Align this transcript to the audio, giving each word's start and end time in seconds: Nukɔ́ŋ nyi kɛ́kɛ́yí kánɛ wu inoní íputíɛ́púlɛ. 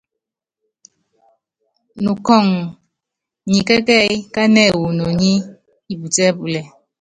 Nukɔ́ŋ 2.03 2.45
nyi 3.49 3.59
kɛ́kɛ́yí 3.67 4.15
kánɛ 4.33 4.63
wu 4.77 4.85
inoní 4.93 5.29
íputíɛ́púlɛ. 5.91 6.61